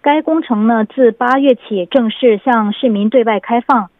[0.00, 3.90] 该工程呢，自八月起正式向市民对外开放。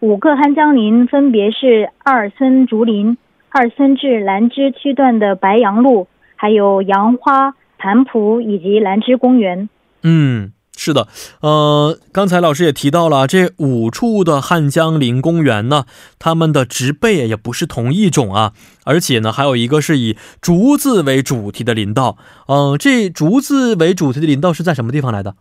[0.00, 3.16] 五个汉江林分别是二森竹林、
[3.50, 9.68] 二森至兰芝区段的白杨路，还有杨花盘浦以及兰芝公园。
[10.02, 10.52] 嗯。
[10.76, 11.06] 是的，
[11.40, 15.84] 呃，刚才老师也提到了这五处的汉江林公园呢，
[16.18, 18.52] 它们的植被也不是同一种啊，
[18.84, 22.16] 而且呢，还有一个是以竹子为主题的林道。
[22.48, 25.36] 嗯，这竹子为主题的林道是在什么地方来的？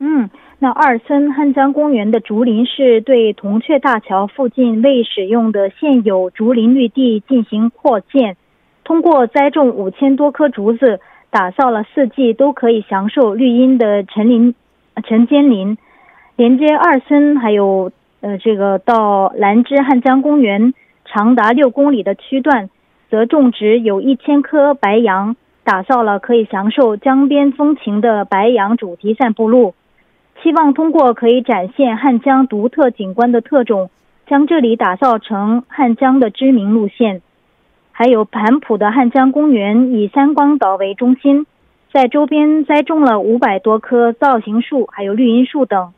[0.00, 8.36] 嗯，那二村汉江公园的竹林是对铜雀大桥附近未使用的现有竹林绿地进行扩建，
[8.82, 10.98] 通过栽种五千多棵竹子，
[11.30, 14.54] 打造了四季都可以享受绿荫的陈林。
[15.02, 15.76] 陈坚林
[16.36, 17.90] 连接二村，还有
[18.20, 20.72] 呃这个到兰芝汉江公园
[21.04, 22.70] 长达六公里的区段，
[23.10, 29.74] 则种植有一千棵白杨，打造了可以享受江边风情的白杨主题散步路。
[30.42, 33.90] 希望通过可以展现汉江独特景观的特种，
[34.26, 37.22] 将这里打造成汉江的知名路线。
[37.92, 41.46] 还有盘浦的汉江公园以三光岛为中心。
[41.94, 45.92] 在周边栽种了五百多棵造型树，还有绿荫树等，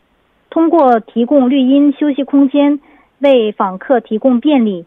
[0.50, 2.80] 通过提供绿荫休息空间，
[3.18, 4.84] 为访客提供便利。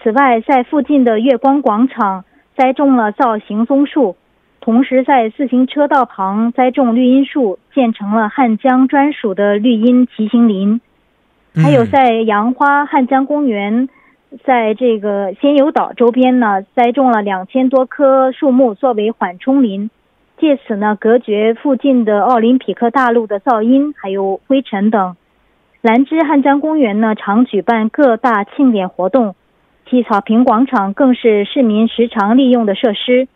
[0.00, 2.24] 此外，在附近的月光广场
[2.56, 4.14] 栽种了造型松树，
[4.60, 10.80] 同时在自行车道旁栽种绿荫树，建成了汉江专属的绿荫骑行林。
[11.56, 13.88] 还有在杨花汉江公园，
[14.44, 19.90] 在这个仙游岛周边呢，栽种了两千多棵树木作为缓冲林。
[20.38, 25.16] 借此呢，隔绝附近的奥林匹克大陆的噪音，还有灰尘等。
[25.80, 29.34] 兰芝汉江公园呢，常举办各大庆典活动，
[29.88, 33.28] 其草坪广场更是市民时常利用的设施。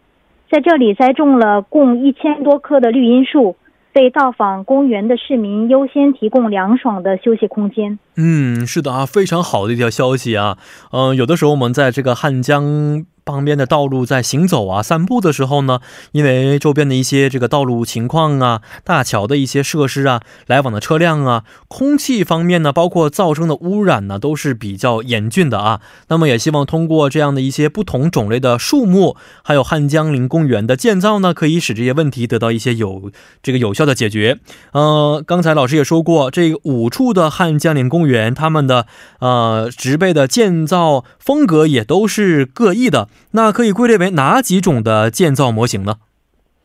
[0.50, 3.56] 在这里栽种了共一千多棵的绿荫树，
[3.94, 7.99] 为到访公园的市民优先提供凉爽的休息空间。
[8.17, 10.59] 嗯，是的啊，非常好的一条消息啊。
[10.93, 13.06] 嗯，有的时候我们在这个汉江。
[13.31, 15.81] 旁边的道路在行走啊、散步的时候呢，
[16.13, 25.81] 因为周边的一些这个道路情况啊、大桥的一些设施啊、来往的车辆啊、空气方面呢，包括噪声的污染呢，都是比较严峻的啊。
[26.09, 33.11] 那么也希望通过这样的一些不同种类的树木，还有汉江林公园的建造呢，可以使这些问题得到一些有
[33.43, 34.39] 这个有效的解决。
[34.73, 38.87] 呃，刚才老师也说过，这五处的汉江林公园，他们的
[39.21, 43.09] 呃植被的建造风格也都是各异的。
[43.32, 45.94] 那可以归类为哪几种的建造模型呢？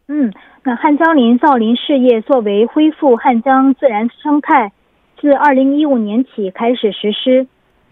[0.08, 0.32] 嗯，
[0.64, 4.72] 那汉江林造林事业作为恢复汉江自然生态，
[5.20, 7.48] 自二零一五年起开始实施。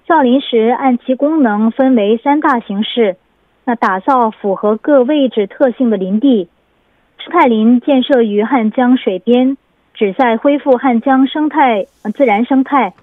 [0.08, 3.16] 造林时按其功能分为三大形式。
[3.66, 6.50] 那打造符合各位置特性的林地，
[7.18, 9.56] 生态林建设于汉江水边，
[9.94, 12.94] 旨在恢复汉江生态自然生态。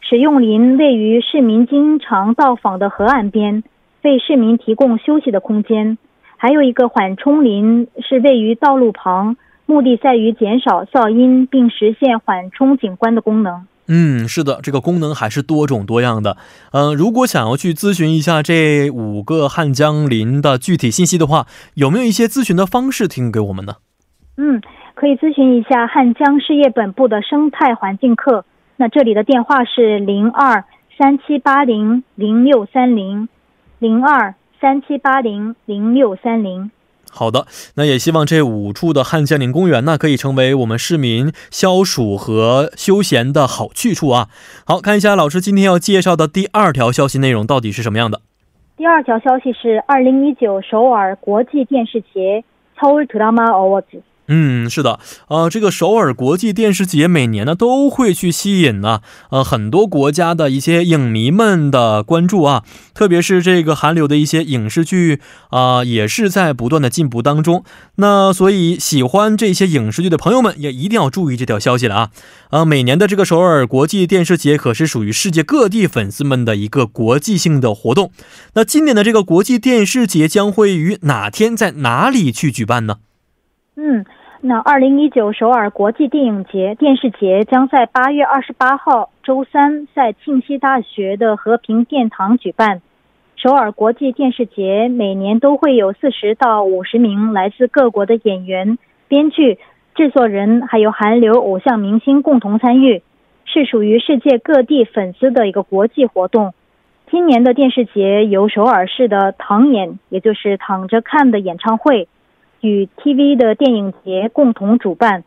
[0.00, 3.64] 使用林位于市民经常到访的河岸边。
[4.06, 5.98] 为市民提供休息的空间，
[6.36, 9.36] 还有一个缓冲林是位于道路旁，
[9.66, 13.66] 目的在于减少噪音并实现缓冲景观的功能。
[13.88, 16.36] 嗯，是的，这个功能还是多种多样的。
[16.72, 23.74] 嗯、如果想要去咨询一下这五个汉江林的具体信息的话，有没有一些咨询的方式提供给我们呢？
[24.36, 24.60] 嗯，
[24.94, 28.44] 可以咨询一下汉江事业本部的生态环境课。
[28.76, 30.64] 那这里的电话是零二
[30.96, 33.28] 三七八零零六三零，
[33.78, 36.70] 零二三七八零零六三零。
[37.10, 37.46] 好的，
[37.76, 44.28] 那也希望这五处的汉江岭公园呢，可以成为我们市民消暑和休闲的好去处啊。
[44.66, 48.20] 好看一下老师今天要介绍的第二条消息内容到底是什么样的。
[48.76, 52.44] 第二条消息是二零一九首尔国际电视节
[52.78, 54.02] Drama Awards。
[54.28, 59.00] 嗯，是的，呃，这个首尔国际电视节每年呢都会去吸引呢，
[59.30, 65.20] 呃，很多国家的一些影迷们的关注啊，特别是这个韩流的一些影视剧
[65.50, 67.64] 啊、也是在不断的进步当中。
[67.96, 72.10] 那所以喜欢这些影视剧的朋友们也一定要注意这条消息了啊！
[72.50, 78.10] 呃，每年的这个首尔国际电视节可是属于世界各地粉丝们的一个国际性的活动。
[78.54, 82.96] 那今年的这个国际电视节将会于哪天在哪里去举办呢？
[83.78, 84.06] 嗯，
[84.40, 92.80] 那二零一九首尔国际电影节电视节将在八月二十八号周三在庆熙大学的和平殿堂举办。
[93.36, 98.78] 首尔国际电视节每年都会有四十到五十名来自各国的演员、
[99.08, 99.58] 编剧、
[99.94, 103.02] 制作人，还有韩流偶像明星共同参与，
[103.44, 106.54] 是属于世界各地粉丝的一个国际活动。
[107.10, 112.08] 今年的电视节由首尔市的躺演，也就是躺着看的演唱会。
[112.60, 115.24] 与 TV 的电影节共同主办，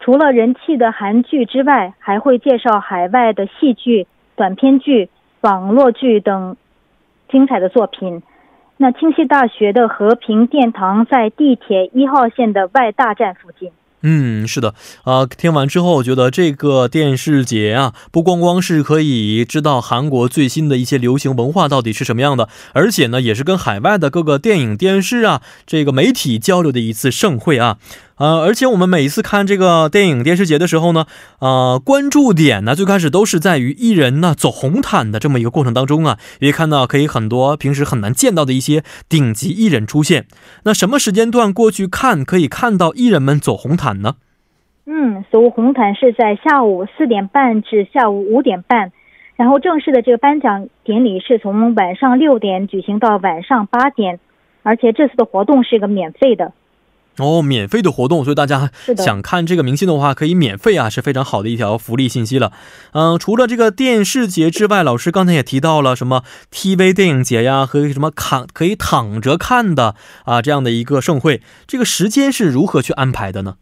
[0.00, 4.06] 除了人气的韩剧之外，还会介绍海外的戏剧、
[4.36, 5.08] 短片剧、
[5.40, 6.56] 网络剧等
[7.28, 8.22] 精彩的作品。
[8.76, 13.70] 那清溪大学的和平殿堂在地铁一号线的外大站附近。
[14.06, 14.74] 嗯，是的，
[15.04, 27.78] 啊、听完之后，我觉得这个电视节啊，不光光是可以知道韩国最新的一些流行文化到底是什么样的，而且呢，也是跟海外的各个电影、电视啊，这个媒体交流的一次盛会啊。
[28.16, 31.06] 呃，而且我们每一次看这个电影电视节的时候呢，
[31.40, 40.26] 呃，关注点呢最开始都是在于艺人呢走红毯的这么一个过程当中啊，也看到可以很多平时很难见到的一些顶级艺人出现。
[40.62, 44.14] 那什么时间段过去看可以看到艺人们走红毯呢？
[44.86, 48.92] 嗯，走红毯是在下午四点半至下午五点半，
[49.34, 54.20] 然后正式的这个颁奖典礼是从晚上六点举行到晚上八点，
[54.62, 56.52] 而且这次的活动是一个免费的。
[57.18, 62.52] 哦，免费的活动，所以大家想看这个明星的话，可以免费啊，是非常好的一条福利信息了。
[62.92, 69.94] 嗯、除了这个电视节之外，老师刚才也提到了什么 TV 电影节呀，和什么躺可以躺着看的
[70.24, 73.56] 啊这样的一个盛会，这个时间是如何去安排的呢？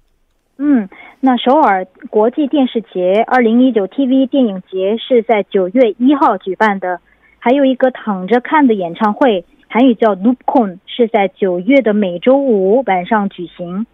[0.59, 0.89] 嗯，
[1.21, 7.01] 那首尔国际电视节二零一九 TV 电影节是在九月一号举办的，
[7.39, 13.87] 还有一个躺着看的演唱会，韩语叫 Loopcon，是在九月的每周五晚上举行。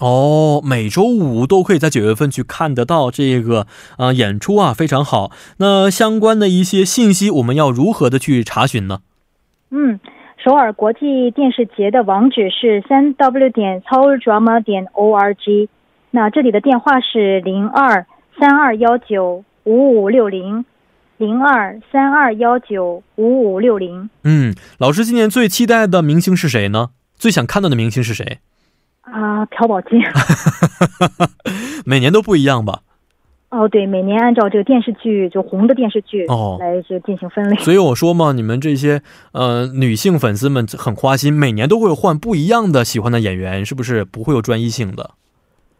[0.00, 3.66] 哦，每周五都可以在九月份去看得到这个
[3.98, 5.30] 呃演出啊，非常好。
[5.58, 9.00] 那相关的一些信息，我们要如何的去查询呢？
[9.70, 10.00] 嗯，
[10.42, 15.68] 首尔国际电视节的网址是三 w 点 seouldrama 点 org，
[16.10, 18.06] 那这里的电话是零二
[18.40, 20.64] 三二幺九五五六零，
[21.22, 24.10] 零二三二幺九五五六零。
[24.24, 26.90] 嗯，老师今年最期待的明星是谁呢？
[27.14, 28.40] 最想看到的明星是谁？
[29.02, 30.00] 啊，朴宝剑。
[31.86, 32.80] 每年都不一样吧？
[33.50, 37.56] 哦，对，每年按照这个电视剧就红的电视剧哦来这进行分类。
[37.58, 39.00] 所以我说嘛，你们这些
[39.30, 45.12] 呃女性粉丝们很花心，每年都会换不一样的喜欢的演员，是不是不会有专一性的？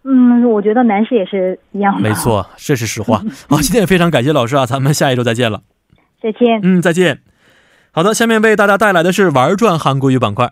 [0.05, 2.09] 嗯，我觉得男士也是一样的。
[2.09, 3.19] 没，错，这是实话。
[3.49, 5.63] 好，今天也非常感谢老师啊，咱们下一周再见了。
[6.21, 6.61] 再见。
[6.63, 7.21] 嗯，再见。
[7.93, 10.51] 好的，下面为大家带来的是玩转韩国语板块。